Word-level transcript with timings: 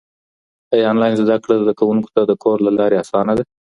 ايا 0.73 0.85
انلاين 0.91 1.13
زده 1.21 1.35
کړه 1.43 1.55
زده 1.63 1.73
کوونکو 1.79 2.07
ته 2.15 2.21
د 2.25 2.31
کور 2.43 2.57
له 2.67 2.71
لارې 2.77 2.95
اسانه 3.03 3.33
ده؟ 3.37 3.43